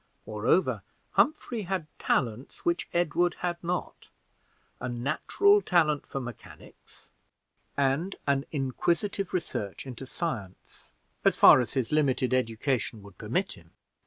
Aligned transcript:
Moreover, 0.25 0.81
Humphrey 1.11 1.61
had 1.61 1.85
talents 1.99 2.65
which 2.65 2.87
Edward 2.91 3.35
had 3.45 3.63
not 3.63 4.09
a 4.79 4.89
natural 4.89 5.61
talent 5.61 6.07
for 6.07 6.19
mechanics, 6.19 7.09
and 7.77 8.15
an 8.25 8.45
inquisitive 8.51 9.31
research 9.31 9.85
into 9.85 10.07
science, 10.07 10.91
as 11.23 11.37
far 11.37 11.61
as 11.61 11.73
his 11.73 11.91
limited 11.91 12.33
education 12.33 13.03
would 13.03 13.19
permit 13.19 13.51
him. 13.51 13.73